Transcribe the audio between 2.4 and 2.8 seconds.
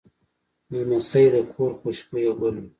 وي.